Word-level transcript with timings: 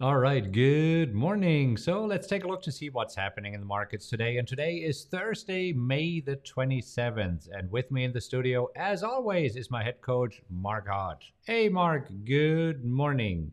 All 0.00 0.16
right, 0.16 0.52
good 0.52 1.12
morning. 1.12 1.76
So 1.76 2.04
let's 2.04 2.28
take 2.28 2.44
a 2.44 2.46
look 2.46 2.62
to 2.62 2.70
see 2.70 2.88
what's 2.88 3.16
happening 3.16 3.54
in 3.54 3.60
the 3.60 3.66
markets 3.66 4.08
today. 4.08 4.36
And 4.36 4.46
today 4.46 4.76
is 4.76 5.06
Thursday, 5.06 5.72
May 5.72 6.20
the 6.20 6.36
27th. 6.36 7.48
And 7.50 7.68
with 7.68 7.90
me 7.90 8.04
in 8.04 8.12
the 8.12 8.20
studio, 8.20 8.68
as 8.76 9.02
always, 9.02 9.56
is 9.56 9.72
my 9.72 9.82
head 9.82 10.00
coach, 10.00 10.40
Mark 10.50 10.86
Hodge. 10.86 11.34
Hey, 11.44 11.68
Mark, 11.68 12.12
good 12.24 12.84
morning. 12.84 13.50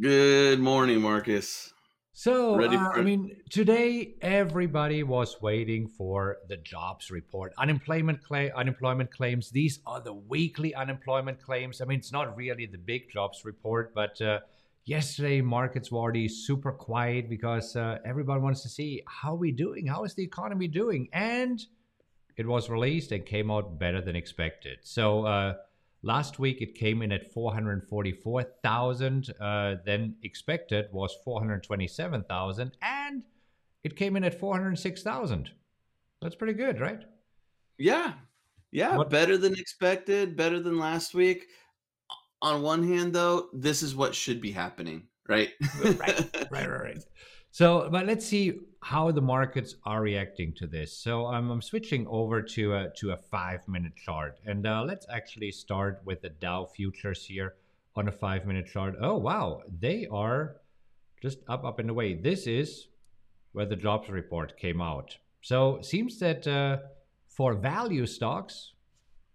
Good 0.00 0.60
morning, 0.60 1.00
Marcus. 1.00 1.74
So, 2.12 2.62
uh, 2.62 2.92
I 2.94 3.00
mean, 3.00 3.34
today 3.50 4.14
everybody 4.22 5.02
was 5.02 5.42
waiting 5.42 5.88
for 5.88 6.36
the 6.48 6.58
jobs 6.58 7.10
report. 7.10 7.54
Unemployment 7.58 8.22
claim, 8.22 8.52
unemployment 8.54 9.10
claims. 9.10 9.50
These 9.50 9.80
are 9.84 10.00
the 10.00 10.14
weekly 10.14 10.76
unemployment 10.76 11.42
claims. 11.42 11.80
I 11.80 11.86
mean, 11.86 11.98
it's 11.98 12.12
not 12.12 12.36
really 12.36 12.66
the 12.66 12.78
big 12.78 13.10
jobs 13.10 13.44
report, 13.44 13.92
but 13.94 14.20
uh, 14.20 14.40
yesterday 14.84 15.40
markets 15.40 15.92
were 15.92 15.98
already 15.98 16.28
super 16.28 16.72
quiet 16.72 17.30
because 17.30 17.76
uh, 17.76 17.98
everybody 18.04 18.40
wants 18.40 18.62
to 18.62 18.68
see 18.68 19.02
how 19.06 19.34
we 19.34 19.52
doing 19.52 19.86
how 19.86 20.04
is 20.04 20.14
the 20.14 20.24
economy 20.24 20.66
doing 20.66 21.08
and 21.12 21.66
it 22.36 22.46
was 22.46 22.68
released 22.70 23.10
and 23.12 23.24
came 23.26 23.50
out 23.50 23.78
better 23.78 24.00
than 24.00 24.16
expected. 24.16 24.78
So 24.82 25.26
uh, 25.26 25.56
last 26.02 26.38
week 26.38 26.62
it 26.62 26.74
came 26.74 27.02
in 27.02 27.12
at 27.12 27.30
444000 27.32 29.34
uh, 29.40 29.76
then 29.84 30.16
expected 30.22 30.86
was 30.92 31.14
427000 31.24 32.76
and 32.82 33.22
it 33.84 33.96
came 33.96 34.16
in 34.16 34.24
at 34.24 34.38
406000 34.38 35.50
that's 36.20 36.34
pretty 36.34 36.54
good 36.54 36.80
right? 36.80 37.02
Yeah. 37.78 38.14
Yeah 38.70 38.96
what? 38.96 39.10
better 39.10 39.36
than 39.36 39.54
expected 39.54 40.36
better 40.36 40.60
than 40.60 40.78
last 40.78 41.14
week 41.14 41.48
on 42.42 42.60
one 42.60 42.86
hand, 42.86 43.14
though, 43.14 43.48
this 43.52 43.82
is 43.82 43.94
what 43.94 44.14
should 44.14 44.40
be 44.40 44.50
happening, 44.50 45.04
right? 45.28 45.50
right, 45.84 45.98
right, 45.98 46.50
right, 46.50 46.68
right. 46.68 47.04
So, 47.52 47.88
but 47.90 48.06
let's 48.06 48.26
see 48.26 48.60
how 48.80 49.12
the 49.12 49.20
markets 49.20 49.76
are 49.84 50.02
reacting 50.02 50.52
to 50.54 50.66
this. 50.66 50.92
So, 50.92 51.26
um, 51.26 51.50
I'm 51.50 51.62
switching 51.62 52.06
over 52.08 52.42
to 52.42 52.74
a 52.74 52.90
to 52.96 53.12
a 53.12 53.16
five 53.16 53.66
minute 53.68 53.94
chart, 53.94 54.40
and 54.44 54.66
uh, 54.66 54.82
let's 54.82 55.06
actually 55.08 55.52
start 55.52 56.02
with 56.04 56.22
the 56.22 56.30
Dow 56.30 56.64
futures 56.64 57.24
here 57.24 57.54
on 57.94 58.08
a 58.08 58.12
five 58.12 58.44
minute 58.44 58.66
chart. 58.66 58.96
Oh 59.00 59.16
wow, 59.18 59.62
they 59.80 60.06
are 60.10 60.56
just 61.20 61.38
up, 61.46 61.64
up 61.64 61.78
and 61.78 61.90
away. 61.90 62.14
This 62.14 62.46
is 62.46 62.88
where 63.52 63.66
the 63.66 63.76
jobs 63.76 64.08
report 64.08 64.58
came 64.58 64.80
out. 64.80 65.16
So, 65.42 65.80
seems 65.82 66.18
that 66.18 66.46
uh, 66.48 66.78
for 67.28 67.54
value 67.54 68.06
stocks, 68.06 68.72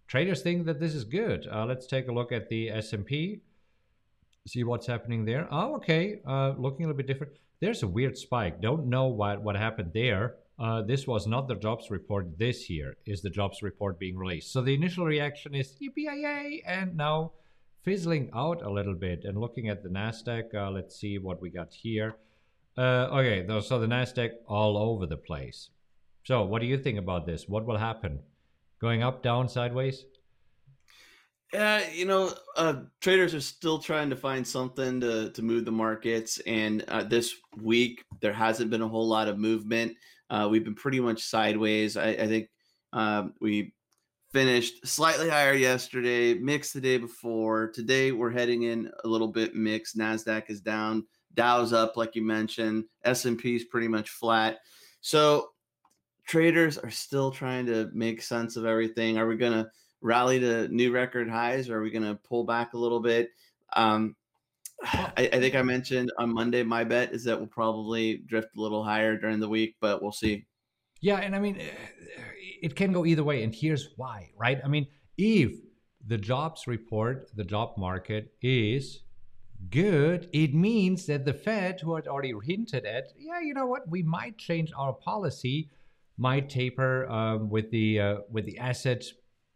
traders 0.08 0.42
think 0.42 0.66
that 0.66 0.80
this 0.80 0.94
is 0.94 1.04
good. 1.04 1.46
Uh, 1.52 1.64
let's 1.64 1.86
take 1.86 2.08
a 2.08 2.12
look 2.12 2.32
at 2.32 2.48
the 2.48 2.70
S&P, 2.70 3.40
see 4.46 4.64
what's 4.64 4.86
happening 4.86 5.24
there. 5.24 5.46
Oh, 5.50 5.76
okay, 5.76 6.20
uh, 6.26 6.54
looking 6.58 6.84
a 6.84 6.88
little 6.88 6.96
bit 6.96 7.06
different. 7.06 7.34
There's 7.60 7.82
a 7.82 7.88
weird 7.88 8.16
spike. 8.16 8.60
Don't 8.60 8.86
know 8.86 9.06
what, 9.06 9.42
what 9.42 9.56
happened 9.56 9.92
there. 9.92 10.36
Uh, 10.58 10.82
this 10.82 11.06
was 11.06 11.26
not 11.26 11.46
the 11.46 11.54
jobs 11.54 11.90
report 11.90 12.36
this 12.36 12.68
year, 12.68 12.96
is 13.06 13.22
the 13.22 13.30
jobs 13.30 13.62
report 13.62 13.98
being 13.98 14.16
released. 14.16 14.52
So 14.52 14.60
the 14.60 14.74
initial 14.74 15.04
reaction 15.04 15.54
is 15.54 15.76
yippee 15.80 16.62
and 16.66 16.96
now 16.96 17.32
fizzling 17.82 18.30
out 18.34 18.62
a 18.62 18.70
little 18.70 18.94
bit. 18.94 19.24
And 19.24 19.38
looking 19.38 19.68
at 19.68 19.82
the 19.82 19.88
NASDAQ, 19.88 20.54
uh, 20.54 20.70
let's 20.70 20.98
see 20.98 21.18
what 21.18 21.40
we 21.40 21.50
got 21.50 21.72
here. 21.72 22.16
Uh, 22.76 23.08
okay, 23.12 23.46
so 23.60 23.78
the 23.78 23.86
NASDAQ 23.86 24.30
all 24.46 24.76
over 24.76 25.06
the 25.06 25.16
place. 25.16 25.70
So 26.24 26.44
what 26.44 26.60
do 26.60 26.66
you 26.66 26.78
think 26.78 26.98
about 26.98 27.26
this? 27.26 27.48
What 27.48 27.66
will 27.66 27.78
happen? 27.78 28.20
Going 28.80 29.02
up, 29.02 29.22
down, 29.22 29.48
sideways? 29.48 30.04
Yeah, 31.52 31.82
you 31.90 32.04
know, 32.04 32.32
uh, 32.56 32.82
traders 33.00 33.34
are 33.34 33.40
still 33.40 33.78
trying 33.78 34.10
to 34.10 34.16
find 34.16 34.46
something 34.46 35.00
to, 35.00 35.30
to 35.30 35.42
move 35.42 35.64
the 35.64 35.72
markets. 35.72 36.38
And 36.46 36.84
uh, 36.88 37.04
this 37.04 37.34
week, 37.56 38.04
there 38.20 38.32
hasn't 38.32 38.70
been 38.70 38.82
a 38.82 38.88
whole 38.88 39.08
lot 39.08 39.28
of 39.28 39.38
movement. 39.38 39.96
Uh, 40.30 40.46
we've 40.50 40.64
been 40.64 40.74
pretty 40.74 41.00
much 41.00 41.22
sideways. 41.22 41.96
I, 41.96 42.08
I 42.08 42.26
think 42.26 42.48
um, 42.92 43.32
we 43.40 43.72
finished 44.32 44.86
slightly 44.86 45.28
higher 45.28 45.54
yesterday, 45.54 46.34
mixed 46.34 46.74
the 46.74 46.80
day 46.80 46.98
before. 46.98 47.70
Today, 47.70 48.12
we're 48.12 48.30
heading 48.30 48.64
in 48.64 48.90
a 49.04 49.08
little 49.08 49.28
bit 49.28 49.54
mixed. 49.54 49.96
Nasdaq 49.96 50.50
is 50.50 50.60
down, 50.60 51.04
Dow's 51.34 51.72
up, 51.72 51.96
like 51.96 52.14
you 52.14 52.22
mentioned. 52.22 52.84
S 53.04 53.24
and 53.24 53.38
P 53.38 53.56
is 53.56 53.64
pretty 53.64 53.88
much 53.88 54.10
flat. 54.10 54.58
So 55.00 55.48
traders 56.28 56.76
are 56.76 56.90
still 56.90 57.30
trying 57.30 57.66
to 57.66 57.90
make 57.92 58.22
sense 58.22 58.56
of 58.56 58.66
everything. 58.66 59.16
Are 59.18 59.26
we 59.26 59.36
going 59.36 59.54
to 59.54 59.68
rally 60.02 60.38
to 60.38 60.68
new 60.68 60.92
record 60.92 61.28
highs 61.28 61.68
or 61.68 61.78
are 61.78 61.82
we 61.82 61.90
going 61.90 62.04
to 62.04 62.14
pull 62.16 62.44
back 62.44 62.74
a 62.74 62.78
little 62.78 63.00
bit? 63.00 63.30
Um, 63.74 64.14
I, 64.84 65.28
I, 65.32 65.40
think 65.40 65.56
I 65.56 65.62
mentioned 65.62 66.12
on 66.18 66.32
Monday, 66.32 66.62
my 66.62 66.84
bet 66.84 67.12
is 67.12 67.24
that 67.24 67.36
we'll 67.36 67.48
probably 67.48 68.18
drift 68.18 68.50
a 68.56 68.60
little 68.60 68.84
higher 68.84 69.16
during 69.16 69.40
the 69.40 69.48
week, 69.48 69.76
but 69.80 70.02
we'll 70.02 70.12
see. 70.12 70.46
Yeah. 71.00 71.16
And 71.16 71.34
I 71.34 71.40
mean, 71.40 71.60
it 72.62 72.76
can 72.76 72.92
go 72.92 73.06
either 73.06 73.24
way. 73.24 73.42
And 73.42 73.54
here's 73.54 73.88
why, 73.96 74.30
right? 74.36 74.60
I 74.62 74.68
mean, 74.68 74.86
if 75.16 75.52
the 76.06 76.18
jobs 76.18 76.66
report, 76.66 77.30
the 77.34 77.44
job 77.44 77.76
market 77.78 78.34
is 78.42 79.00
good, 79.70 80.28
it 80.34 80.54
means 80.54 81.06
that 81.06 81.24
the 81.24 81.32
Fed, 81.32 81.80
who 81.80 81.94
had 81.96 82.06
already 82.06 82.34
hinted 82.44 82.84
at, 82.84 83.12
yeah, 83.16 83.40
you 83.40 83.54
know 83.54 83.66
what, 83.66 83.88
we 83.88 84.02
might 84.02 84.36
change 84.36 84.70
our 84.76 84.92
policy 84.92 85.70
might 86.18 86.50
taper 86.50 87.08
um, 87.08 87.48
with 87.48 87.70
the 87.70 88.00
uh, 88.00 88.16
with 88.30 88.44
the 88.44 88.58
asset 88.58 89.04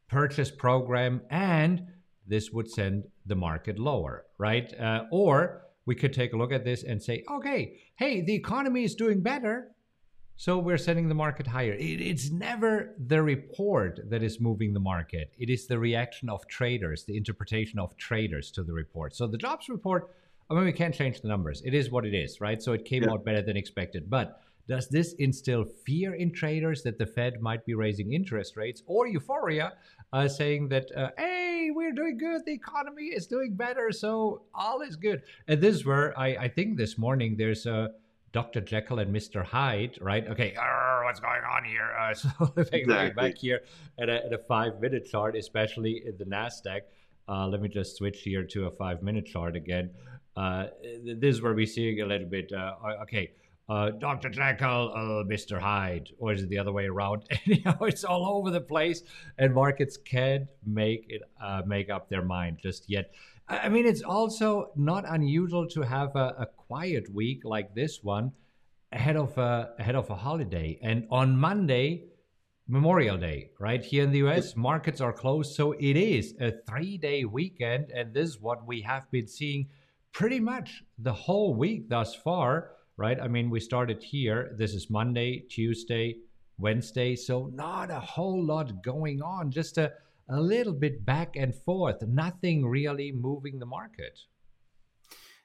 purchase 0.09 0.51
program, 0.51 1.21
and 1.31 1.83
this 2.27 2.51
would 2.51 2.71
send 2.71 3.05
the 3.27 3.35
market 3.35 3.79
lower, 3.79 4.25
right? 4.39 4.73
Uh, 4.79 5.05
or 5.11 5.63
we 5.85 5.95
could 5.95 6.13
take 6.13 6.33
a 6.33 6.37
look 6.37 6.53
at 6.53 6.65
this 6.65 6.85
and 6.85 7.03
say, 7.03 7.25
okay, 7.31 7.81
hey, 7.97 8.23
the 8.23 8.35
economy 8.35 8.85
is 8.85 8.95
doing 8.95 9.21
better, 9.21 9.73
so 10.37 10.59
we're 10.59 10.79
sending 10.79 11.09
the 11.09 11.15
market 11.15 11.47
higher. 11.47 11.73
It, 11.73 12.01
it's 12.01 12.31
never 12.31 12.95
the 12.99 13.23
report 13.23 14.01
that 14.09 14.23
is 14.23 14.41
moving 14.41 14.73
the 14.73 14.81
market. 14.81 15.33
It 15.39 15.51
is 15.51 15.67
the 15.67 15.79
reaction 15.79 16.29
of 16.29 16.47
traders, 16.47 17.05
the 17.05 17.17
interpretation 17.17 17.79
of 17.79 17.97
traders 17.97 18.51
to 18.53 18.63
the 18.63 18.73
report. 18.73 19.17
So 19.17 19.27
the 19.27 19.39
jobs 19.39 19.69
report, 19.69 20.15
I 20.51 20.55
mean, 20.55 20.65
we 20.65 20.73
can't 20.73 20.95
change 20.95 21.21
the 21.21 21.29
numbers. 21.29 21.63
It 21.65 21.75
is 21.75 21.91
what 21.91 22.07
it 22.07 22.15
is, 22.15 22.41
right? 22.41 22.63
So 22.63 22.73
it 22.73 22.85
came 22.85 23.05
yeah. 23.05 23.13
out 23.13 23.25
better 23.25 23.43
than 23.43 23.57
expected, 23.57 24.09
but 24.11 24.42
does 24.69 24.89
this 24.89 25.15
instill 25.19 25.65
fear 25.87 26.15
in 26.15 26.33
traders 26.33 26.83
that 26.83 26.99
the 26.99 27.07
Fed 27.07 27.41
might 27.41 27.65
be 27.67 27.75
raising 27.75 28.13
interest 28.13 28.57
rates 28.57 28.83
or 28.87 29.07
euphoria, 29.07 29.73
uh, 30.13 30.29
saying 30.29 30.69
that, 30.69 30.87
uh, 30.97 31.09
hey, 31.19 31.71
we're 31.75 31.93
doing 31.93 32.17
good, 32.19 32.43
the 32.47 32.53
economy 32.53 33.07
is 33.07 33.27
doing 33.27 33.55
better, 33.55 33.91
so 33.91 34.43
all 34.55 34.81
is 34.81 34.97
good? 34.97 35.23
And 35.49 35.61
this 35.61 35.77
is 35.77 35.85
where 35.85 36.19
I, 36.19 36.29
I 36.29 36.49
think 36.49 36.77
this 36.77 36.99
morning 36.99 37.37
there's 37.37 37.67
a. 37.67 37.91
Dr. 38.33 38.63
Jekyll 38.63 38.99
and 38.99 39.15
Mr. 39.15 39.45
Hyde, 39.45 39.99
right? 40.01 40.27
Okay, 40.27 40.55
what's 41.05 41.21
going 41.21 41.43
on 41.45 41.65
here? 41.65 41.91
Uh, 42.01 42.15
so 42.15 42.31
exactly. 42.73 43.11
back 43.11 43.37
here 43.37 43.61
at 43.99 44.09
a, 44.09 44.25
at 44.25 44.33
a 44.33 44.39
five 44.39 44.81
minute 44.81 45.05
chart, 45.05 45.37
especially 45.37 46.03
in 46.07 46.17
the 46.17 46.25
NASDAQ. 46.25 46.81
Uh, 47.29 47.47
let 47.47 47.61
me 47.61 47.69
just 47.69 47.97
switch 47.97 48.23
here 48.23 48.43
to 48.43 48.67
a 48.67 48.71
five 48.71 49.03
minute 49.03 49.27
chart 49.27 49.55
again. 49.55 49.91
Uh, 50.37 50.67
this 51.05 51.37
is 51.37 51.43
where 51.43 51.55
we're 51.55 51.67
seeing 51.67 52.01
a 52.01 52.07
little 52.07 52.27
bit. 52.27 52.51
Uh, 52.53 52.75
okay, 53.03 53.33
uh, 53.73 53.91
Dr. 53.91 54.29
Jekyll, 54.29 54.93
uh, 54.95 55.25
Mr. 55.25 55.59
Hyde, 55.59 56.11
or 56.19 56.35
is 56.35 56.43
it 56.43 56.51
the 56.51 56.59
other 56.59 56.73
way 56.73 56.87
around? 56.87 57.25
Anyhow, 57.47 57.79
it's 57.83 58.05
all 58.05 58.27
over 58.27 58.51
the 58.51 58.61
place, 58.61 59.03
and 59.39 59.55
markets 59.55 59.97
can't 59.97 60.49
make 60.67 61.07
it 61.09 61.23
uh, 61.43 61.63
make 61.67 61.89
up 61.89 62.11
their 62.11 62.23
mind 62.23 62.59
just 62.63 62.91
yet. 62.91 63.13
I 63.49 63.71
mean, 63.71 63.87
it's 63.87 64.03
also 64.03 64.73
not 64.77 65.05
unusual 65.09 65.67
to 65.69 65.83
have 65.83 66.15
a, 66.17 66.35
a 66.41 66.47
quiet 66.47 67.13
week 67.15 67.41
like 67.45 67.75
this 67.75 68.03
one 68.03 68.33
ahead 68.93 69.17
of 69.17 69.37
a, 69.39 69.71
ahead 69.79 69.95
of 69.95 70.11
a 70.11 70.17
holiday, 70.17 70.79
and 70.83 71.07
on 71.11 71.37
Monday. 71.37 72.09
Memorial 72.69 73.19
Day, 73.19 73.51
right? 73.59 73.85
Here 73.85 74.05
in 74.05 74.13
the 74.13 74.19
US, 74.19 74.57
markets 74.57 75.01
are 75.01 75.13
closed. 75.13 75.57
So 75.57 75.73
it 75.73 75.97
is 75.97 76.35
a 76.41 76.53
three 76.67 76.97
day 76.97 77.25
weekend. 77.25 77.91
And 77.91 78.15
this 78.15 78.31
is 78.31 78.41
what 78.41 78.67
we 78.67 78.81
have 78.83 79.11
been 79.11 79.27
seeing 79.27 79.67
pretty 80.13 80.39
much 80.39 80.85
the 80.97 81.13
whole 81.13 81.55
week 81.55 81.89
thus 81.89 82.15
far 82.15 82.71
right? 82.97 83.19
I 83.21 83.29
mean, 83.29 83.51
we 83.51 83.61
started 83.61 84.03
here. 84.03 84.55
This 84.59 84.75
is 84.75 84.91
Monday, 84.91 85.45
Tuesday, 85.51 86.17
Wednesday. 86.59 87.17
So, 87.17 87.51
not 87.53 87.91
a 87.91 88.01
whole 88.01 88.45
lot 88.45 88.83
going 88.83 89.23
on, 89.23 89.51
just 89.51 89.79
a, 89.79 89.93
a 90.29 90.41
little 90.41 90.73
bit 90.73 91.05
back 91.05 91.37
and 91.37 91.55
forth, 91.55 92.03
nothing 92.03 92.67
really 92.67 93.13
moving 93.13 93.59
the 93.59 93.67
market. 93.67 94.19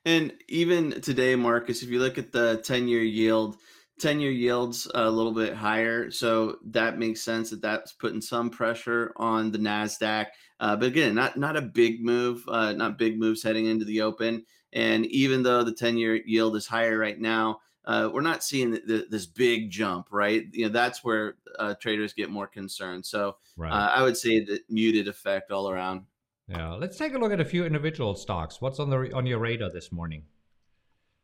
And 0.05 0.33
even 0.47 1.01
today, 1.01 1.35
Marcus, 1.35 1.83
if 1.83 1.89
you 1.89 1.99
look 1.99 2.17
at 2.17 2.31
the 2.31 2.61
10 2.63 2.87
year 2.87 3.01
yield, 3.01 3.57
10 3.99 4.19
year 4.19 4.31
yields 4.31 4.89
a 4.93 5.09
little 5.09 5.33
bit 5.33 5.53
higher. 5.53 6.11
So 6.11 6.59
that 6.67 6.97
makes 6.97 7.23
sense 7.23 7.49
that 7.49 7.61
that's 7.61 7.93
putting 7.93 8.21
some 8.21 8.49
pressure 8.49 9.11
on 9.17 9.51
the 9.51 9.57
NASDAQ. 9.57 10.27
Uh, 10.59 10.75
but 10.75 10.85
again, 10.85 11.15
not, 11.15 11.35
not 11.35 11.57
a 11.57 11.61
big 11.61 12.03
move, 12.03 12.43
uh, 12.47 12.73
not 12.73 12.97
big 12.97 13.19
moves 13.19 13.43
heading 13.43 13.65
into 13.65 13.85
the 13.85 14.01
open. 14.01 14.45
And 14.73 15.05
even 15.07 15.43
though 15.43 15.63
the 15.63 15.73
10 15.73 15.97
year 15.97 16.15
yield 16.15 16.55
is 16.55 16.67
higher 16.67 16.97
right 16.97 17.19
now, 17.19 17.61
uh, 17.85 18.09
we're 18.13 18.21
not 18.21 18.43
seeing 18.43 18.71
the, 18.71 18.81
the, 18.85 19.07
this 19.09 19.25
big 19.25 19.71
jump, 19.71 20.07
right? 20.11 20.45
You 20.51 20.65
know, 20.65 20.71
that's 20.71 21.03
where 21.03 21.35
uh, 21.57 21.73
traders 21.75 22.13
get 22.13 22.29
more 22.29 22.47
concerned. 22.47 23.05
So 23.05 23.37
right. 23.55 23.71
uh, 23.71 23.91
I 23.95 24.03
would 24.03 24.17
say 24.17 24.43
the 24.43 24.59
muted 24.69 25.07
effect 25.07 25.51
all 25.51 25.69
around. 25.69 26.03
Yeah, 26.49 26.73
let's 26.73 26.97
take 26.97 27.13
a 27.13 27.17
look 27.17 27.31
at 27.31 27.39
a 27.39 27.45
few 27.45 27.65
individual 27.65 28.13
stocks. 28.15 28.61
What's 28.61 28.79
on 28.79 28.89
the 28.89 29.11
on 29.13 29.25
your 29.25 29.39
radar 29.39 29.69
this 29.69 29.91
morning? 29.91 30.23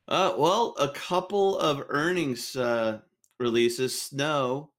Uh, 0.07 0.33
well, 0.37 0.75
a 0.79 0.89
couple 0.89 1.57
of 1.59 1.83
earnings 1.87 2.55
uh, 2.55 2.99
releases. 3.39 4.01
Snow, 4.01 4.71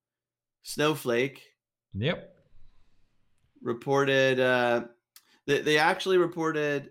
Snowflake 0.63 1.43
Yep. 1.95 2.35
reported. 3.63 4.41
Uh, 4.41 4.85
they, 5.47 5.61
they 5.61 5.79
actually 5.79 6.19
reported 6.19 6.91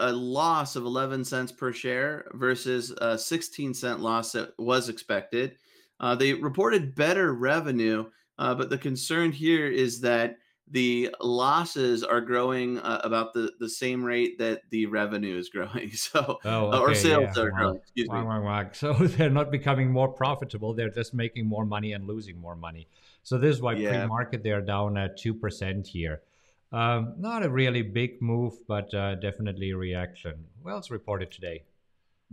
a 0.00 0.12
loss 0.12 0.76
of 0.76 0.84
11 0.84 1.24
cents 1.24 1.52
per 1.52 1.72
share 1.72 2.26
versus 2.34 2.90
a 2.98 3.16
16 3.18 3.74
cent 3.74 4.00
loss 4.00 4.32
that 4.32 4.50
was 4.58 4.88
expected. 4.88 5.56
Uh, 6.00 6.14
they 6.14 6.34
reported 6.34 6.94
better 6.94 7.32
revenue, 7.34 8.04
uh, 8.38 8.54
but 8.54 8.70
the 8.70 8.78
concern 8.78 9.30
here 9.30 9.66
is 9.66 10.00
that 10.00 10.36
the 10.70 11.14
losses 11.20 12.02
are 12.02 12.20
growing 12.20 12.78
uh, 12.78 13.00
about 13.04 13.34
the, 13.34 13.52
the 13.60 13.68
same 13.68 14.02
rate 14.02 14.38
that 14.38 14.62
the 14.70 14.86
revenue 14.86 15.36
is 15.36 15.48
growing. 15.48 15.90
So, 15.94 16.38
Oh, 16.44 16.72
uh, 16.72 16.80
or 16.80 16.94
sales 16.94 17.36
Yeah. 17.36 17.42
are 17.42 17.50
Wow. 17.50 17.58
growing. 17.58 17.80
Excuse 17.82 18.10
me. 18.10 18.70
So 18.72 18.92
they're 18.94 19.30
not 19.30 19.50
becoming 19.50 19.90
more 19.92 20.08
profitable. 20.08 20.74
They're 20.74 20.90
just 20.90 21.14
making 21.14 21.46
more 21.46 21.66
money 21.66 21.92
and 21.92 22.06
losing 22.06 22.38
more 22.38 22.56
money. 22.56 22.88
So 23.22 23.38
this 23.38 23.56
is 23.56 23.62
why 23.62 23.74
Yeah. 23.74 23.88
pre-market 23.88 24.42
they're 24.42 24.62
down 24.62 24.96
at 24.96 25.16
two 25.16 25.34
percent 25.34 25.86
here. 25.86 26.22
Um, 26.72 27.14
not 27.18 27.44
a 27.44 27.50
really 27.50 27.82
big 27.82 28.22
move, 28.22 28.54
but 28.66 28.92
uh, 28.94 29.16
definitely 29.16 29.70
a 29.70 29.76
reaction. 29.76 30.46
Who 30.62 30.70
else 30.70 30.90
reported 30.90 31.30
today? 31.30 31.64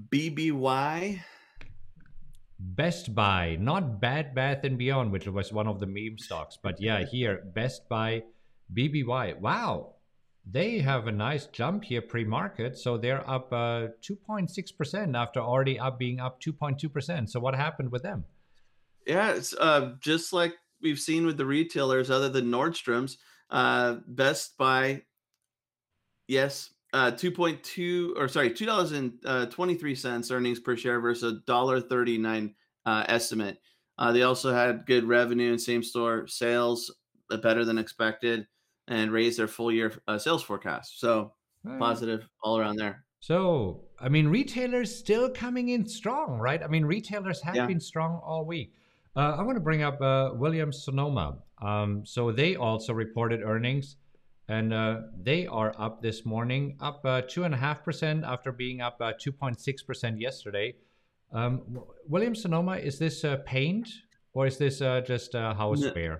BBY. 0.09 1.19
Best 2.59 3.15
Buy, 3.15 3.57
not 3.59 4.01
Bed 4.01 4.36
Bath 4.36 4.63
and 4.63 4.77
Beyond, 4.77 5.12
which 5.12 5.27
was 5.27 5.53
one 5.53 5.68
of 5.68 5.80
the 5.80 5.86
meme 5.86 6.18
stocks, 6.18 6.57
but 6.62 6.81
yeah, 6.81 7.06
here 7.06 7.41
Best 7.56 7.88
Buy, 7.88 8.24
BBY. 8.74 9.39
Wow, 9.39 9.94
they 10.50 10.80
have 10.80 11.07
a 11.07 11.12
nice 11.12 11.45
jump 11.47 11.86
here 11.86 12.01
pre-market, 12.01 12.77
so 12.77 12.97
they're 12.97 13.27
up 13.30 13.53
uh, 13.53 13.88
2.6 14.01 14.77
percent 14.77 15.15
after 15.15 15.39
already 15.39 15.80
up 15.80 15.97
being 15.97 16.19
up 16.19 16.41
2.2 16.41 16.91
percent. 16.91 17.30
So 17.30 17.39
what 17.39 17.56
happened 17.56 17.91
with 17.94 18.03
them? 18.03 18.25
Yeah, 19.07 19.31
it's 19.31 19.53
uh, 19.53 19.94
just 20.01 20.33
like 20.33 20.53
we've 20.81 21.00
seen 21.00 21.25
with 21.25 21.38
the 21.38 21.45
retailers, 21.45 22.12
other 22.12 22.27
than 22.27 22.51
Nordstrom's, 22.51 23.18
uh, 23.50 23.98
Best 24.07 24.57
Buy, 24.57 25.04
yes, 26.28 26.74
uh, 26.94 27.12
two 27.12 27.31
point 27.31 27.63
two 27.63 28.13
or 28.18 28.28
sorry, 28.28 28.54
two 28.54 28.66
dollars 28.66 28.94
uh, 29.25 29.46
twenty 29.48 29.75
three 29.75 29.96
cents 29.96 30.31
earnings 30.31 30.60
per 30.60 30.75
share 30.75 31.00
versus 31.00 31.34
a 31.34 31.40
dollar 31.46 31.81
thirty 31.81 32.18
nine 32.18 32.56
uh, 32.86 33.06
estimate. 33.07 33.60
Uh, 33.98 34.12
they 34.12 34.24
also 34.24 34.54
had 34.54 34.86
good 34.86 35.04
revenue 35.04 35.51
and 35.51 35.62
same 35.62 35.84
store 35.84 36.25
sales, 36.28 36.94
uh, 37.31 37.38
better 37.38 37.66
than 37.66 37.78
expected, 37.78 38.48
and 38.88 39.12
raised 39.12 39.38
their 39.38 39.48
full 39.48 39.72
year 39.72 39.94
uh, 40.07 40.18
sales 40.18 40.44
forecast. 40.44 41.00
So 41.00 41.34
Uh, 41.68 41.78
positive 41.78 42.25
all 42.42 42.57
around 42.57 42.78
there. 42.78 43.04
So, 43.19 43.90
I 44.00 44.07
mean, 44.07 44.30
retailers 44.30 44.96
still 44.96 45.30
coming 45.30 45.69
in 45.69 45.86
strong, 45.86 46.40
right? 46.40 46.63
I 46.63 46.68
mean, 46.68 46.86
retailers 46.86 47.42
have 47.42 47.56
Yeah. 47.56 47.68
been 47.68 47.81
strong 47.81 48.22
all 48.24 48.46
week. 48.46 48.74
Uh, 49.16 49.36
I 49.38 49.42
want 49.42 49.56
to 49.56 49.62
bring 49.62 49.82
up 49.82 50.02
uh, 50.02 50.32
Williams 50.34 50.84
Sonoma. 50.84 51.38
Um, 51.62 52.04
so 52.06 52.32
they 52.32 52.56
also 52.56 52.94
reported 52.94 53.42
earnings, 53.42 53.98
and 54.48 54.74
uh, 54.74 55.02
they 55.22 55.48
are 55.48 55.74
up 55.78 56.02
this 56.02 56.26
morning, 56.26 56.78
up 56.80 57.02
uh, 57.06 57.22
two 57.28 57.44
and 57.44 57.54
a 57.54 57.58
half 57.58 57.84
percent 57.84 58.24
after 58.24 58.52
being 58.52 58.82
up 58.82 58.98
uh, 59.02 59.14
two 59.20 59.32
point 59.32 59.60
six 59.60 59.84
percent 59.84 60.20
yesterday. 60.20 60.76
Um, 61.32 61.82
Williams 62.08 62.42
Sonoma, 62.42 62.78
is 62.78 62.98
this 62.98 63.24
uh, 63.24 63.38
paint 63.46 63.90
or 64.34 64.48
is 64.48 64.58
this 64.58 64.82
uh, 64.82 65.02
just 65.02 65.36
uh, 65.36 65.54
houseware? 65.54 66.20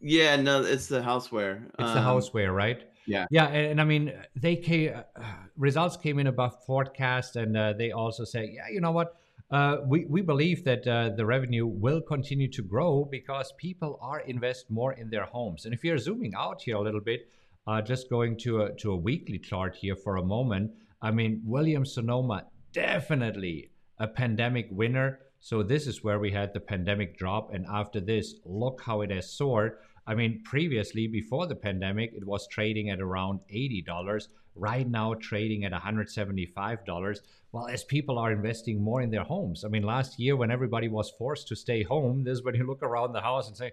Yeah, 0.00 0.36
no, 0.36 0.62
it's 0.62 0.86
the 0.86 1.00
houseware. 1.00 1.66
It's 1.78 1.92
the 1.92 2.00
Um, 2.00 2.04
houseware, 2.04 2.54
right? 2.54 2.82
yeah. 3.06 3.26
Yeah, 3.30 3.46
and, 3.46 3.72
and 3.72 3.80
I 3.80 3.84
mean, 3.84 4.12
they 4.34 4.56
came, 4.56 4.94
uh, 4.94 5.22
results 5.56 5.96
came 5.96 6.18
in 6.18 6.26
above 6.26 6.64
forecast, 6.66 7.36
and 7.36 7.56
uh, 7.56 7.72
they 7.72 7.92
also 7.92 8.24
say, 8.24 8.50
yeah, 8.52 8.68
you 8.70 8.80
know 8.80 8.90
what? 8.90 9.14
Uh, 9.52 9.76
we, 9.86 10.06
we 10.06 10.22
believe 10.22 10.64
that 10.64 10.86
uh, 10.86 11.10
the 11.14 11.26
revenue 11.26 11.66
will 11.66 12.00
continue 12.00 12.48
to 12.48 12.62
grow 12.62 13.04
because 13.04 13.52
people 13.58 13.98
are 14.00 14.20
invest 14.20 14.70
more 14.70 14.94
in 14.94 15.10
their 15.10 15.24
homes. 15.24 15.66
And 15.66 15.74
if 15.74 15.84
you're 15.84 15.98
zooming 15.98 16.32
out 16.34 16.62
here 16.62 16.76
a 16.76 16.80
little 16.80 17.02
bit, 17.02 17.28
uh, 17.66 17.82
just 17.82 18.08
going 18.08 18.38
to 18.38 18.62
a, 18.62 18.72
to 18.76 18.92
a 18.92 18.96
weekly 18.96 19.38
chart 19.38 19.76
here 19.76 19.94
for 19.94 20.16
a 20.16 20.24
moment, 20.24 20.72
I 21.02 21.10
mean, 21.10 21.42
Williams 21.44 21.92
Sonoma 21.92 22.46
definitely 22.72 23.70
a 23.98 24.08
pandemic 24.08 24.68
winner. 24.70 25.20
So 25.40 25.62
this 25.62 25.86
is 25.86 26.02
where 26.02 26.18
we 26.18 26.30
had 26.30 26.54
the 26.54 26.60
pandemic 26.60 27.18
drop, 27.18 27.52
and 27.52 27.66
after 27.66 28.00
this, 28.00 28.36
look 28.44 28.80
how 28.80 29.02
it 29.02 29.10
has 29.10 29.30
soared. 29.30 29.72
I 30.06 30.14
mean, 30.14 30.42
previously 30.44 31.08
before 31.08 31.46
the 31.46 31.56
pandemic, 31.56 32.12
it 32.14 32.26
was 32.26 32.48
trading 32.48 32.90
at 32.90 33.00
around 33.00 33.40
eighty 33.50 33.82
dollars. 33.82 34.28
Right 34.54 34.88
now, 34.88 35.14
trading 35.14 35.64
at 35.64 35.72
one 35.72 35.80
hundred 35.80 36.10
seventy-five 36.10 36.84
dollars. 36.84 37.22
Well, 37.52 37.68
as 37.68 37.84
people 37.84 38.18
are 38.18 38.32
investing 38.32 38.82
more 38.82 39.02
in 39.02 39.10
their 39.10 39.24
homes. 39.24 39.62
I 39.64 39.68
mean, 39.68 39.82
last 39.82 40.18
year 40.18 40.36
when 40.36 40.50
everybody 40.50 40.88
was 40.88 41.12
forced 41.18 41.48
to 41.48 41.56
stay 41.56 41.82
home, 41.82 42.24
this 42.24 42.38
is 42.38 42.44
when 42.44 42.54
you 42.54 42.66
look 42.66 42.82
around 42.82 43.12
the 43.12 43.20
house 43.20 43.48
and 43.48 43.56
say, 43.56 43.72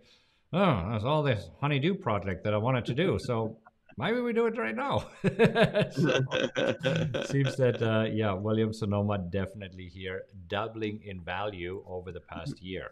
"Oh, 0.52 0.90
there's 0.90 1.06
all 1.06 1.24
this 1.24 1.50
honeydew 1.62 1.96
project 1.96 2.44
that 2.44 2.54
I 2.54 2.58
wanted 2.58 2.86
to 2.86 2.94
do." 2.94 3.18
So 3.20 3.58
maybe 3.98 4.20
we 4.20 4.34
do 4.34 4.48
it 4.48 4.58
right 4.58 4.76
now. 4.76 5.08
So, 5.92 6.22
seems 7.26 7.56
that 7.56 7.80
uh, 7.82 8.06
yeah, 8.12 8.34
Williams 8.34 8.80
Sonoma 8.80 9.18
definitely 9.18 9.88
here 9.88 10.24
doubling 10.48 11.02
in 11.04 11.22
value 11.22 11.84
over 11.88 12.12
the 12.12 12.22
past 12.22 12.62
year. 12.62 12.92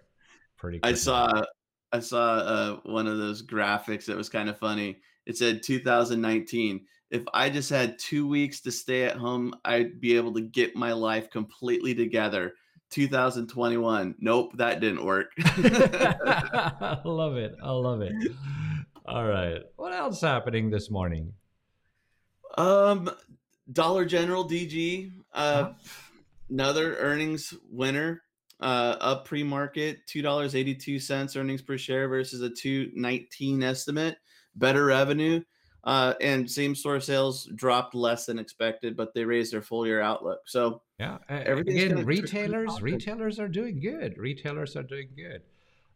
Pretty. 0.58 0.80
I 0.84 0.94
saw 0.94 1.44
I 1.92 2.00
saw 2.00 2.34
uh, 2.36 2.80
one 2.84 3.08
of 3.08 3.18
those 3.18 3.46
graphics 3.46 4.06
that 4.06 4.16
was 4.16 4.30
kind 4.30 4.50
of 4.50 4.58
funny. 4.58 5.00
It 5.26 5.38
said 5.38 5.64
2019. 5.64 6.86
If 7.10 7.24
I 7.34 7.50
just 7.50 7.70
had 7.70 7.98
two 8.00 8.28
weeks 8.28 8.60
to 8.62 8.72
stay 8.72 9.04
at 9.06 9.16
home, 9.18 9.54
I'd 9.64 10.02
be 10.02 10.16
able 10.18 10.34
to 10.34 10.42
get 10.42 10.76
my 10.76 10.92
life 10.94 11.30
completely 11.30 11.96
together. 11.96 12.54
2021. 12.90 14.16
Nope, 14.20 14.52
that 14.58 14.80
didn't 14.80 15.04
work. 15.06 15.32
I 15.38 17.00
love 17.06 17.36
it. 17.38 17.56
I 17.64 17.72
love 17.72 18.02
it. 18.02 18.14
All 19.06 19.26
right. 19.26 19.62
What 19.76 19.94
else 19.94 20.22
happening 20.22 20.70
this 20.70 20.90
morning? 20.90 21.34
um, 22.58 23.10
Dollar 23.72 24.06
General 24.06 24.48
DG, 24.48 25.12
uh, 25.34 25.64
Huh? 25.64 25.74
another 26.50 26.96
earnings 26.98 27.54
winner. 27.70 28.24
Uh, 28.60 28.96
up 29.00 29.26
pre-market, 29.26 30.00
two 30.08 30.24
dollars 30.24 30.56
eighty-two 30.56 30.98
cents 31.00 31.36
earnings 31.36 31.62
per 31.62 31.78
share 31.78 32.08
versus 32.08 32.42
a 32.42 32.50
two 32.50 32.90
nineteen 32.96 33.62
estimate. 33.62 34.18
Better 34.56 34.86
revenue, 34.86 35.42
uh, 35.84 36.14
and 36.22 36.50
same-store 36.50 37.00
sales 37.00 37.50
dropped 37.56 37.96
less 37.96 38.26
than 38.26 38.40
expected, 38.40 38.98
but 38.98 39.14
they 39.14 39.24
raised 39.24 39.54
their 39.54 39.62
full-year 39.62 40.02
outlook. 40.02 40.42
So 40.46 40.82
Yeah. 41.00 41.18
Again, 41.30 42.06
retailers, 42.06 42.82
retailers 42.82 43.40
are 43.40 43.48
doing 43.48 43.80
good. 43.80 44.18
Retailers 44.18 44.76
are 44.76 44.84
doing 44.84 45.10
good. 45.16 45.42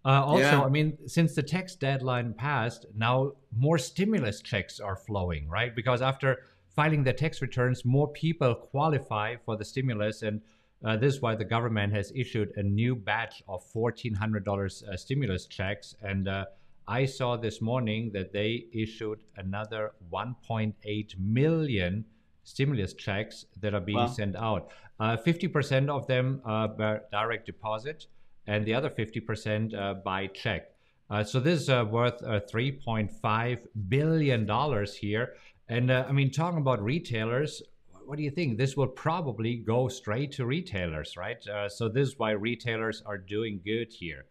Uh, 0.04 0.24
also, 0.24 0.40
Yeah. 0.40 0.62
I 0.64 0.70
mean, 0.70 0.98
since 1.08 1.36
the 1.36 1.44
tax 1.44 1.76
deadline 1.76 2.34
passed, 2.34 2.86
now 2.96 3.34
more 3.56 3.78
stimulus 3.78 4.42
checks 4.42 4.80
are 4.80 4.96
flowing, 4.96 5.48
right? 5.48 5.76
Because 5.76 6.02
after 6.02 6.44
filing 6.76 7.04
their 7.04 7.14
tax 7.14 7.42
returns, 7.42 7.84
more 7.84 8.08
people 8.08 8.56
qualify 8.56 9.36
for 9.46 9.58
the 9.58 9.66
stimulus, 9.66 10.24
and 10.24 10.42
uh, 10.84 10.98
this 10.98 11.16
is 11.16 11.22
why 11.22 11.36
the 11.36 11.46
government 11.46 11.94
has 11.94 12.12
issued 12.16 12.54
a 12.56 12.64
new 12.64 12.96
batch 12.96 13.44
of 13.48 13.64
fourteen 13.64 14.16
hundred 14.16 14.44
dollars 14.44 14.84
uh, 14.84 14.98
stimulus 14.98 15.46
checks. 15.46 15.96
And 16.02 16.28
uh, 16.28 16.46
I 16.92 17.06
saw 17.06 17.38
this 17.38 17.62
morning 17.62 18.12
that 18.12 18.34
they 18.34 18.66
issued 18.74 19.20
another 19.38 19.94
one 20.10 20.36
point 20.46 20.76
eight 20.84 21.16
million 21.18 22.04
stimulus 22.44 22.94
checks 22.94 23.46
that 23.62 23.74
are 23.74 23.80
being 23.80 23.98
Wow. 23.98 24.08
sent 24.08 24.36
out. 24.36 24.72
Uh, 25.00 25.16
50% 25.16 25.88
of 25.90 26.06
them 26.08 26.42
uh, 26.44 26.68
by 26.68 27.00
direct 27.10 27.46
deposit, 27.46 28.08
and 28.46 28.66
the 28.66 28.74
other 28.74 28.90
50% 28.90 29.74
uh, 29.74 29.94
by 30.04 30.28
check. 30.28 30.62
Uh, 31.10 31.24
so 31.24 31.40
this 31.40 31.62
is 31.62 31.70
uh, 31.70 31.86
worth 31.90 32.22
uh, 32.24 32.42
3.5 32.42 33.60
billion 33.88 34.46
dollars 34.46 34.96
here. 34.98 35.36
And 35.70 35.90
uh, 35.92 36.06
I 36.10 36.12
mean, 36.12 36.30
talking 36.30 36.60
about 36.60 36.84
retailers, 36.84 37.62
what 38.06 38.18
do 38.18 38.24
you 38.24 38.32
think? 38.32 38.58
This 38.58 38.76
will 38.76 38.88
probably 39.08 39.56
go 39.56 39.88
straight 39.88 40.34
to 40.34 40.46
retailers, 40.46 41.16
right? 41.16 41.42
Uh, 41.48 41.70
so 41.70 41.88
this 41.88 42.10
is 42.10 42.20
why 42.20 42.32
retailers 42.32 43.02
are 43.06 43.18
doing 43.18 43.62
good 43.64 43.94
here. 43.94 44.26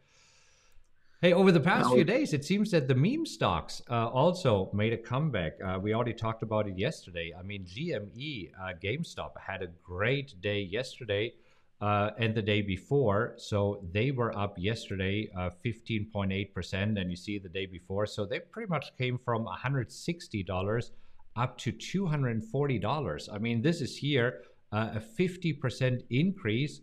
Hey, 1.23 1.35
over 1.35 1.53
the 1.53 1.61
past 1.61 1.91
Now- 1.91 1.97
few 1.97 2.05
days, 2.05 2.33
it 2.33 2.47
seems 2.47 2.71
that 2.71 2.89
the 2.89 2.95
meme 2.95 3.27
stocks 3.27 3.83
uh, 3.91 4.09
also 4.09 4.71
made 4.73 4.95
a 4.95 4.97
comeback. 4.97 5.63
Uh, 5.63 5.79
we 5.79 5.93
already 5.93 6.15
talked 6.15 6.43
about 6.43 6.67
it 6.67 6.79
yesterday. 6.79 7.35
I 7.39 7.43
mean, 7.43 7.67
GME, 7.67 8.51
uh, 8.59 8.73
GameStop 8.83 9.33
had 9.39 9.61
a 9.61 9.67
great 9.83 10.41
day 10.41 10.63
yesterday 10.63 11.35
uh, 11.83 12.13
and 12.17 12.35
the 12.35 12.41
day 12.41 12.63
before. 12.63 13.35
So 13.37 13.85
they 13.93 14.13
were 14.13 14.35
up 14.35 14.59
yesterday 14.59 15.31
uh, 15.37 15.51
15.8%. 15.63 16.99
And 16.99 17.11
you 17.11 17.17
see 17.17 17.39
the 17.39 17.51
day 17.51 17.67
before. 17.67 18.07
So 18.07 18.25
they 18.25 18.41
pretty 18.41 18.71
much 18.71 18.97
came 18.97 19.19
from 19.19 19.45
$160 19.45 20.91
up 21.37 21.59
to 21.59 21.71
$240. 21.71 23.29
I 23.31 23.39
mean, 23.39 23.61
this 23.61 23.83
is 23.83 23.95
here 23.95 24.41
uh, 24.73 24.93
a 24.95 25.01
50% 25.01 26.03
increase 26.09 26.81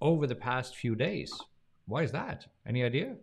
over 0.00 0.28
the 0.28 0.36
past 0.36 0.76
few 0.76 0.94
days. 0.94 1.32
Why 1.86 2.04
is 2.04 2.12
that? 2.12 2.46
Any 2.64 2.84
idea? 2.84 3.16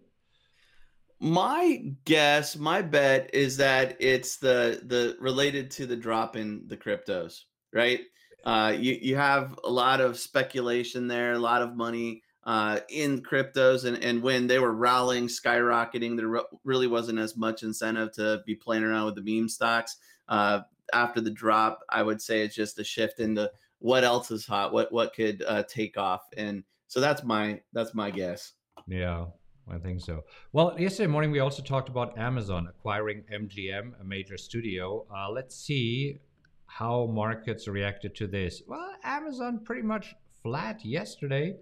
My 1.20 1.94
guess, 2.06 2.56
my 2.56 2.82
bet 2.82 3.34
is 3.34 3.58
that 3.58 3.98
it's 4.00 4.38
the 4.38 4.82
the 4.86 5.18
related 5.20 5.72
to 5.72 5.86
the 5.86 5.96
drop 5.96 6.36
in 6.36 6.68
the 6.68 6.78
cryptos, 6.78 7.44
right? 7.74 8.02
uh, 8.48 8.72
you 8.72 8.98
you 9.02 9.16
have 9.18 9.60
a 9.66 9.70
lot 9.70 10.00
of 10.00 10.18
speculation 10.18 11.08
there, 11.08 11.34
a 11.34 11.40
lot 11.40 11.62
of 11.62 11.76
money 11.76 12.24
uh, 12.46 12.80
in 12.90 13.22
cryptos, 13.22 13.84
and 13.84 14.02
and 14.02 14.24
when 14.24 14.48
they 14.48 14.58
were 14.58 14.74
rallying, 14.74 15.28
skyrocketing, 15.28 16.16
there 16.16 16.30
re- 16.30 16.44
really 16.64 16.88
wasn't 16.88 17.20
as 17.20 17.36
much 17.36 17.62
incentive 17.62 18.14
to 18.14 18.42
be 18.46 18.56
playing 18.56 18.84
around 18.84 19.06
with 19.06 19.16
the 19.16 19.40
meme 19.40 19.50
stocks. 19.50 19.98
Uh, 20.30 20.62
after 20.94 21.20
the 21.20 21.30
drop, 21.30 21.82
I 21.90 22.02
would 22.04 22.22
say 22.22 22.42
it's 22.42 22.56
just 22.56 22.80
a 22.80 22.86
shift 22.86 23.20
into 23.20 23.52
what 23.80 24.06
else 24.06 24.32
is 24.32 24.46
hot, 24.46 24.72
what 24.72 24.94
what 24.94 25.14
could 25.14 25.44
uh, 25.46 25.64
take 25.64 25.98
off, 25.98 26.26
and 26.38 26.64
so 26.88 27.02
that's 27.02 27.26
my 27.26 27.60
that's 27.74 27.94
my 27.94 28.12
guess. 28.12 28.54
Yeah, 28.88 29.26
I 29.70 29.78
think 29.78 30.02
so. 30.02 30.24
Well, 30.54 30.80
yesterday 30.80 31.08
morning 31.08 31.32
we 31.32 31.40
also 31.40 31.62
talked 31.62 31.90
about 31.90 32.18
Amazon 32.18 32.68
acquiring 32.68 33.24
MGM, 33.34 34.00
a 34.00 34.04
major 34.04 34.38
studio. 34.38 35.06
Uh, 35.14 35.30
let's 35.30 35.56
see 35.56 36.20
how 36.68 37.08
markets 37.08 37.68
reacted 37.68 38.16
to 38.16 38.28
this. 38.28 38.62
Well, 38.68 38.92
Amazon 39.04 39.60
pretty 39.64 39.82
much 39.82 40.16
flat 40.42 40.86
yesterday, 40.86 41.56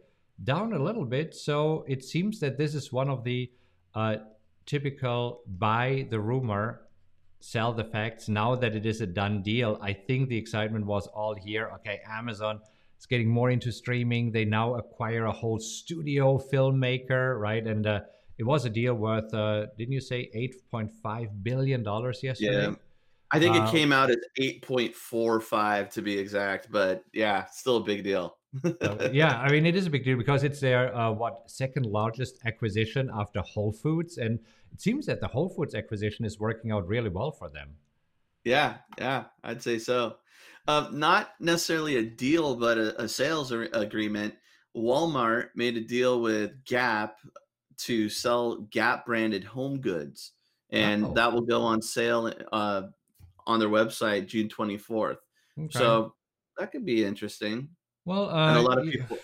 down 0.43 0.73
a 0.73 0.79
little 0.79 1.05
bit. 1.05 1.33
So 1.33 1.85
it 1.87 2.03
seems 2.03 2.39
that 2.41 2.57
this 2.57 2.75
is 2.75 2.91
one 2.91 3.09
of 3.09 3.23
the 3.23 3.51
uh, 3.95 4.17
typical 4.65 5.41
buy 5.57 6.07
the 6.09 6.19
rumor, 6.19 6.81
sell 7.39 7.73
the 7.73 7.85
facts. 7.85 8.29
Now 8.29 8.55
that 8.55 8.75
it 8.75 8.85
is 8.85 9.01
a 9.01 9.07
done 9.07 9.41
deal, 9.41 9.79
I 9.81 9.93
think 9.93 10.29
the 10.29 10.37
excitement 10.37 10.85
was 10.85 11.07
all 11.07 11.33
here. 11.33 11.71
Okay, 11.75 12.01
Amazon 12.07 12.59
is 12.99 13.05
getting 13.05 13.29
more 13.29 13.49
into 13.49 13.71
streaming. 13.71 14.31
They 14.31 14.45
now 14.45 14.75
acquire 14.75 15.25
a 15.25 15.31
whole 15.31 15.59
studio 15.59 16.37
filmmaker, 16.37 17.39
right? 17.39 17.65
And 17.65 17.85
uh, 17.85 18.01
it 18.37 18.43
was 18.43 18.65
a 18.65 18.69
deal 18.69 18.93
worth, 18.95 19.33
uh, 19.33 19.67
didn't 19.77 19.93
you 19.93 20.01
say, 20.01 20.29
$8.5 20.73 21.43
billion 21.43 21.83
yesterday? 21.83 22.35
Yeah. 22.41 22.75
I 23.31 23.39
think 23.39 23.55
it 23.55 23.69
came 23.69 23.91
out 23.91 24.11
at 24.11 24.19
8.45 24.39 25.89
to 25.91 26.01
be 26.01 26.17
exact, 26.17 26.71
but 26.71 27.03
yeah, 27.11 27.45
still 27.45 27.77
a 27.77 27.83
big 27.83 28.03
deal. 28.03 28.37
so, 28.63 29.09
yeah, 29.13 29.39
I 29.39 29.51
mean, 29.51 29.65
it 29.65 29.75
is 29.75 29.87
a 29.87 29.89
big 29.89 30.05
deal 30.05 30.17
because 30.17 30.43
it's 30.43 30.59
their 30.59 30.95
uh, 30.95 31.11
what 31.11 31.43
second 31.47 31.85
largest 31.85 32.39
acquisition 32.45 33.09
after 33.13 33.41
Whole 33.41 33.73
Foods, 33.73 34.17
and 34.17 34.39
it 34.71 34.79
seems 34.79 35.05
that 35.07 35.19
the 35.19 35.27
Whole 35.27 35.49
Foods 35.49 35.75
acquisition 35.75 36.23
is 36.23 36.39
working 36.39 36.71
out 36.71 36.87
really 36.87 37.09
well 37.09 37.31
for 37.31 37.49
them. 37.49 37.71
Yeah, 38.45 38.75
yeah, 38.99 39.25
I'd 39.43 39.61
say 39.61 39.79
so. 39.79 40.17
Uh, 40.67 40.87
not 40.91 41.31
necessarily 41.39 41.97
a 41.97 42.03
deal, 42.03 42.55
but 42.55 42.77
a, 42.77 43.01
a 43.03 43.07
sales 43.07 43.51
agreement. 43.51 44.35
Walmart 44.75 45.49
made 45.55 45.77
a 45.77 45.81
deal 45.81 46.21
with 46.21 46.63
Gap 46.65 47.17
to 47.77 48.07
sell 48.07 48.57
Gap 48.71 49.05
branded 49.05 49.43
home 49.43 49.81
goods, 49.81 50.31
and 50.69 51.15
that 51.15 51.33
will 51.33 51.41
go 51.41 51.61
on 51.61 51.81
sale 51.81 52.31
uh, 52.51 52.83
on 53.47 53.59
their 53.59 53.69
website 53.69 54.27
June 54.27 54.47
24th. 54.47 55.17
Okay. 55.59 55.67
So 55.71 56.13
that 56.57 56.71
could 56.71 56.85
be 56.85 57.03
interesting. 57.03 57.69
Well, 58.05 58.29
uh, 58.29 58.49
and 58.49 58.57
a 58.59 58.61
lot 58.61 58.77
of 58.77 58.85
people. 58.85 59.17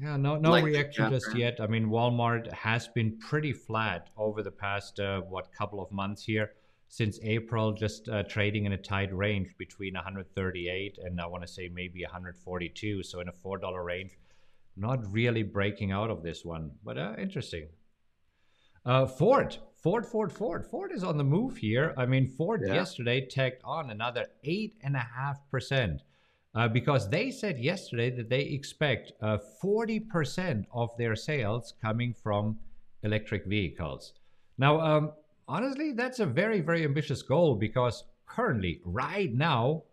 Yeah, 0.00 0.16
no, 0.18 0.36
no 0.36 0.50
like 0.50 0.64
reaction 0.64 1.10
just 1.10 1.34
yet. 1.34 1.58
I 1.58 1.66
mean, 1.66 1.86
Walmart 1.86 2.52
has 2.52 2.88
been 2.88 3.18
pretty 3.18 3.54
flat 3.54 4.08
over 4.16 4.42
the 4.42 4.50
past 4.50 5.00
uh, 5.00 5.22
what 5.22 5.50
couple 5.52 5.80
of 5.80 5.90
months 5.90 6.22
here 6.22 6.52
since 6.88 7.18
April, 7.22 7.72
just 7.72 8.08
uh, 8.08 8.22
trading 8.24 8.64
in 8.64 8.72
a 8.72 8.78
tight 8.78 9.14
range 9.14 9.54
between 9.58 9.94
138 9.94 10.98
and 11.02 11.20
I 11.20 11.26
want 11.26 11.42
to 11.46 11.52
say 11.52 11.68
maybe 11.68 12.02
142, 12.02 13.02
so 13.02 13.20
in 13.20 13.28
a 13.28 13.32
four 13.32 13.58
dollar 13.58 13.84
range. 13.84 14.12
Not 14.76 15.10
really 15.10 15.42
breaking 15.42 15.90
out 15.90 16.10
of 16.10 16.22
this 16.22 16.44
one, 16.44 16.72
but 16.84 16.98
uh, 16.98 17.14
interesting. 17.18 17.68
Uh, 18.84 19.06
Ford 19.06 19.56
Ford, 19.86 20.04
Ford, 20.04 20.32
Ford. 20.32 20.66
Ford 20.66 20.90
is 20.92 21.04
on 21.04 21.16
the 21.16 21.22
move 21.22 21.58
here. 21.58 21.94
I 21.96 22.06
mean, 22.06 22.26
Ford 22.26 22.62
yeah. 22.66 22.74
yesterday 22.74 23.24
tagged 23.24 23.60
on 23.62 23.90
another 23.90 24.26
eight 24.42 24.74
and 24.82 24.96
a 24.96 25.06
half 25.16 25.48
percent 25.48 26.02
uh, 26.56 26.66
because 26.66 27.08
they 27.08 27.30
said 27.30 27.56
yesterday 27.56 28.10
that 28.10 28.28
they 28.28 28.40
expect 28.40 29.12
uh, 29.22 29.38
40% 29.62 30.64
of 30.72 30.90
their 30.96 31.14
sales 31.14 31.74
coming 31.80 32.14
from 32.14 32.58
electric 33.04 33.46
vehicles. 33.46 34.14
Now, 34.58 34.80
um, 34.80 35.12
honestly, 35.48 35.92
that's 35.92 36.20
a 36.20 36.26
very, 36.26 36.60
very 36.60 36.84
ambitious 36.84 37.22
goal 37.22 37.54
because 37.54 38.04
currently, 38.26 38.80
right 38.84 39.32
now, 39.32 39.84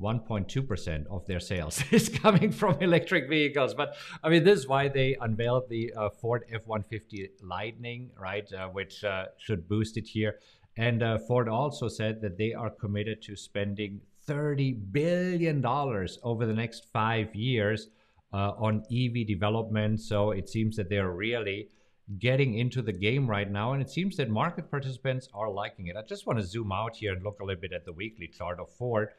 1.2% 0.00 1.06
of 1.06 1.24
their 1.26 1.40
sales 1.40 1.82
is 1.90 2.08
coming 2.08 2.50
from 2.50 2.80
electric 2.80 3.28
vehicles. 3.28 3.74
But 3.74 3.94
I 4.22 4.28
mean, 4.28 4.44
this 4.44 4.60
is 4.60 4.68
why 4.68 4.88
they 4.88 5.16
unveiled 5.20 5.68
the 5.68 5.92
uh, 5.96 6.08
Ford 6.10 6.44
F 6.52 6.66
150 6.66 7.30
Lightning, 7.42 8.10
right? 8.18 8.50
Uh, 8.52 8.68
which 8.68 9.04
uh, 9.04 9.26
should 9.38 9.68
boost 9.68 9.96
it 9.96 10.06
here. 10.06 10.38
And 10.76 11.02
uh, 11.02 11.18
Ford 11.18 11.48
also 11.48 11.86
said 11.86 12.20
that 12.22 12.36
they 12.36 12.52
are 12.52 12.70
committed 12.70 13.22
to 13.22 13.36
spending 13.36 14.00
$30 14.26 14.92
billion 14.92 15.64
over 15.64 16.46
the 16.46 16.52
next 16.52 16.86
five 16.92 17.34
years 17.34 17.88
uh, 18.32 18.52
on 18.58 18.82
EV 18.92 19.26
development. 19.26 20.00
So 20.00 20.32
it 20.32 20.48
seems 20.48 20.76
that 20.76 20.88
they're 20.88 21.12
really 21.12 21.68
getting 22.18 22.58
into 22.58 22.82
the 22.82 22.92
game 22.92 23.26
right 23.26 23.50
now. 23.50 23.72
And 23.72 23.82
it 23.82 23.90
seems 23.90 24.16
that 24.16 24.28
market 24.28 24.70
participants 24.70 25.28
are 25.32 25.50
liking 25.50 25.86
it. 25.86 25.96
I 25.96 26.02
just 26.02 26.26
want 26.26 26.38
to 26.38 26.44
zoom 26.44 26.72
out 26.72 26.96
here 26.96 27.12
and 27.12 27.22
look 27.22 27.40
a 27.40 27.44
little 27.44 27.60
bit 27.60 27.72
at 27.72 27.84
the 27.84 27.92
weekly 27.92 28.28
chart 28.28 28.60
of 28.60 28.70
Ford 28.70 29.10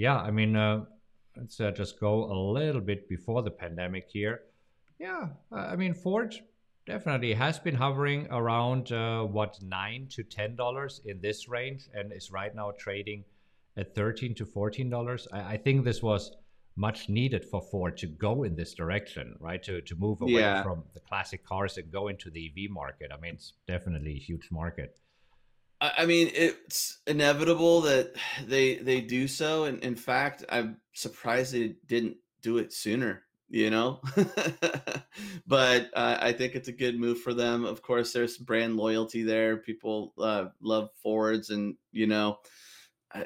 yeah, 0.00 0.16
I 0.16 0.30
mean, 0.30 0.56
uh, 0.56 0.84
let's 1.36 1.60
uh, 1.60 1.70
just 1.72 2.00
go 2.00 2.24
a 2.24 2.36
little 2.52 2.80
bit 2.80 3.06
before 3.06 3.42
the 3.42 3.50
pandemic 3.50 4.08
here. 4.10 4.40
Yeah, 4.98 5.28
I 5.52 5.76
mean, 5.76 5.92
Ford 5.92 6.34
definitely 6.86 7.34
has 7.34 7.58
been 7.58 7.74
hovering 7.74 8.26
around 8.30 8.92
uh, 8.92 9.24
what 9.24 9.58
nine 9.62 10.06
to 10.12 10.22
ten 10.22 10.56
dollars 10.56 11.02
in 11.04 11.20
this 11.20 11.48
range, 11.48 11.88
and 11.94 12.12
is 12.14 12.30
right 12.30 12.54
now 12.54 12.72
trading 12.78 13.24
at 13.76 13.94
thirteen 13.94 14.34
to 14.36 14.46
fourteen 14.46 14.88
dollars. 14.88 15.28
I, 15.32 15.52
I, 15.52 15.56
think 15.58 15.84
this 15.84 16.02
was 16.02 16.32
much 16.76 17.08
needed 17.08 17.44
for 17.44 17.60
Ford 17.60 17.96
to 17.98 18.06
go 18.06 18.42
in 18.42 18.56
this 18.56 18.74
direction, 18.74 19.36
right? 19.40 19.62
To 19.64 19.80
to 19.82 19.96
move 19.96 20.22
away 20.22 20.40
yeah. 20.40 20.62
from 20.62 20.84
the 20.94 21.00
classic 21.00 21.44
cars 21.44 21.76
and 21.76 21.90
go 21.90 22.08
into 22.08 22.30
the 22.30 22.46
EV 22.46 22.70
market. 22.70 23.10
I 23.12 23.20
mean, 23.20 23.34
it's 23.34 23.54
definitely 23.66 24.12
a 24.12 24.18
huge 24.18 24.48
market. 24.50 24.96
I 25.80 26.04
mean, 26.04 26.30
it's 26.34 27.00
inevitable 27.06 27.82
that 27.82 28.14
they 28.46 28.76
they 28.76 29.00
do 29.00 29.26
so, 29.26 29.64
and 29.64 29.82
in 29.82 29.96
fact, 29.96 30.44
I'm 30.48 30.76
surprised 30.92 31.54
they 31.54 31.76
didn't 31.86 32.16
do 32.42 32.58
it 32.58 32.72
sooner. 32.72 33.22
You 33.52 33.68
know, 33.70 34.00
but 35.46 35.90
uh, 35.92 36.18
I 36.20 36.32
think 36.32 36.54
it's 36.54 36.68
a 36.68 36.72
good 36.72 37.00
move 37.00 37.20
for 37.20 37.34
them. 37.34 37.64
Of 37.64 37.82
course, 37.82 38.12
there's 38.12 38.36
brand 38.36 38.76
loyalty 38.76 39.24
there. 39.24 39.56
People 39.56 40.14
uh, 40.20 40.46
love 40.62 40.90
Fords, 41.02 41.50
and 41.50 41.74
you 41.90 42.06
know, 42.06 42.38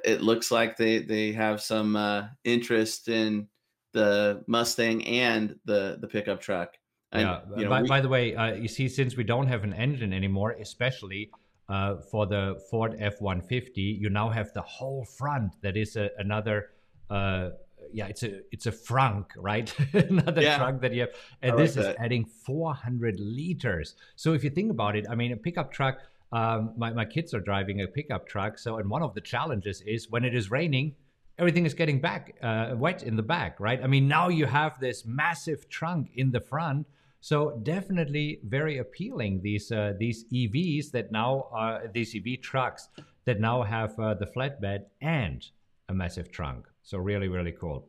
it 0.05 0.23
looks 0.23 0.51
like 0.51 0.77
they 0.77 0.99
they 0.99 1.33
have 1.33 1.61
some 1.61 1.97
uh, 1.97 2.29
interest 2.45 3.09
in 3.09 3.49
the 3.93 4.43
Mustang 4.47 5.07
and 5.07 5.57
the 5.65 5.99
the 6.01 6.09
pickup 6.09 6.41
truck. 6.41 6.75
And, 7.13 7.23
yeah. 7.23 7.41
You 7.57 7.65
know, 7.65 7.71
by, 7.71 7.83
we, 7.83 7.89
by 7.89 8.01
the 8.01 8.09
way, 8.09 8.35
uh, 8.35 8.55
you 8.55 8.69
see, 8.69 8.89
since 8.89 9.17
we 9.17 9.23
don't 9.23 9.47
have 9.47 9.63
an 9.63 9.73
engine 9.73 10.13
anymore, 10.13 10.51
especially 10.61 11.31
uh, 11.69 11.97
for 12.11 12.27
the 12.27 12.61
Ford 12.71 12.97
F-150, 12.99 13.77
you 13.77 14.11
now 14.11 14.29
have 14.31 14.53
the 14.53 14.63
whole 14.63 15.05
front. 15.05 15.53
That 15.63 15.77
is 15.77 15.97
a, 15.97 16.11
another, 16.19 16.71
uh, 17.09 17.51
yeah, 17.93 18.07
it's 18.07 18.25
a 18.25 18.41
it's 18.51 18.67
a 18.67 18.73
frunk, 18.73 19.27
right? 19.37 19.73
another 19.93 20.43
yeah. 20.43 20.59
trunk 20.59 20.81
that 20.81 20.93
you 20.93 21.03
have, 21.03 21.11
and 21.41 21.53
I 21.53 21.57
this 21.57 21.77
like 21.77 21.87
is 21.87 21.95
adding 22.01 22.25
400 22.25 23.21
liters. 23.21 23.95
So 24.17 24.33
if 24.33 24.43
you 24.43 24.51
think 24.51 24.71
about 24.73 24.97
it, 24.97 25.07
I 25.09 25.15
mean, 25.15 25.33
a 25.33 25.37
pickup 25.37 25.73
truck. 25.73 25.99
Um, 26.33 26.75
my 26.77 26.93
my 26.93 27.05
kids 27.05 27.35
are 27.35 27.41
driving 27.41 27.81
a 27.81 27.87
pickup 27.87 28.27
truck, 28.27 28.59
so 28.59 28.79
and 28.79 28.91
one 28.91 29.03
of 29.03 29.15
the 29.15 29.21
challenges 29.21 29.83
is 29.87 30.11
when 30.11 30.25
it 30.25 30.35
is 30.35 30.51
raining, 30.51 30.95
everything 31.39 31.67
is 31.67 31.75
getting 31.75 32.01
back 32.01 32.35
uh, 32.43 32.75
wet 32.77 33.03
in 33.03 33.17
the 33.17 33.23
back, 33.23 33.61
right? 33.61 33.81
I 33.83 33.87
mean, 33.87 34.09
now 34.09 34.29
you 34.29 34.47
have 34.47 34.81
this 34.81 35.05
massive 35.05 35.69
trunk 35.69 36.11
in 36.15 36.31
the 36.31 36.41
front 36.41 36.87
so 37.25 37.59
definitely 37.63 38.39
very 38.45 38.77
appealing 38.77 39.41
these 39.41 39.73
uh, 39.73 39.95
these 39.99 40.27
EVs 40.31 40.91
that 40.91 41.11
now 41.11 41.49
are 41.53 41.89
these 41.95 42.15
EV 42.15 42.43
trucks 42.43 42.89
that 43.25 43.41
now 43.41 43.63
have 43.63 43.99
uh, 43.99 44.13
the 44.13 44.27
flatbed 44.27 44.81
and 45.01 45.49
a 45.89 45.95
massive 45.95 46.31
trunk. 46.31 46.67
So 46.83 46.99
really 46.99 47.29
really 47.29 47.53
cool. 47.53 47.89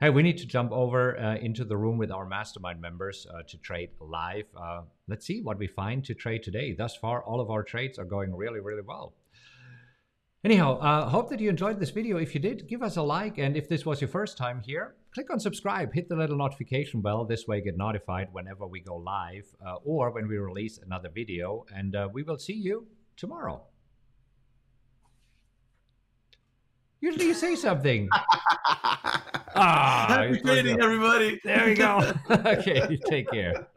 Hey, 0.00 0.10
we 0.10 0.22
need 0.22 0.38
to 0.38 0.46
jump 0.46 0.72
over 0.72 1.18
uh, 1.18 1.36
into 1.36 1.64
the 1.64 1.76
room 1.76 1.98
with 1.98 2.10
our 2.10 2.26
mastermind 2.26 2.80
members 2.80 3.26
uh, 3.32 3.42
to 3.48 3.56
trade 3.58 3.90
live. 4.00 4.46
Uh, 4.56 4.82
let's 5.08 5.26
see 5.26 5.40
what 5.40 5.58
we 5.58 5.66
find 5.66 6.04
to 6.04 6.14
trade 6.14 6.42
today. 6.42 6.74
Thus 6.74 6.96
far, 6.96 7.22
all 7.22 7.40
of 7.40 7.50
our 7.50 7.62
trades 7.62 7.98
are 7.98 8.04
going 8.04 8.34
really 8.34 8.60
really 8.60 8.82
well. 8.82 9.14
Anyhow, 10.44 10.78
uh, 10.80 11.08
hope 11.08 11.30
that 11.30 11.40
you 11.40 11.48
enjoyed 11.48 11.80
this 11.80 11.88
video. 11.88 12.18
If 12.18 12.34
you 12.34 12.40
did, 12.40 12.68
give 12.68 12.82
us 12.82 12.98
a 12.98 13.02
like. 13.02 13.38
And 13.38 13.56
if 13.56 13.66
this 13.66 13.86
was 13.86 14.02
your 14.02 14.08
first 14.08 14.36
time 14.36 14.60
here, 14.62 14.94
click 15.14 15.30
on 15.30 15.40
subscribe, 15.40 15.94
hit 15.94 16.10
the 16.10 16.16
little 16.16 16.36
notification 16.36 17.00
bell. 17.00 17.24
This 17.24 17.46
way, 17.46 17.62
get 17.62 17.78
notified 17.78 18.28
whenever 18.32 18.66
we 18.66 18.80
go 18.80 18.96
live 18.96 19.46
uh, 19.66 19.76
or 19.84 20.10
when 20.10 20.28
we 20.28 20.36
release 20.36 20.78
another 20.84 21.08
video. 21.08 21.64
And 21.74 21.96
uh, 21.96 22.10
we 22.12 22.22
will 22.22 22.36
see 22.36 22.52
you 22.52 22.86
tomorrow. 23.16 23.62
Usually 27.04 27.26
you 27.26 27.34
say 27.34 27.54
something. 27.54 28.08
ah, 28.12 30.06
Happy 30.08 30.40
trading, 30.40 30.80
everybody. 30.80 31.38
There 31.44 31.66
we 31.66 31.74
go. 31.74 32.14
okay, 32.30 32.98
take 33.04 33.30
care. 33.30 33.68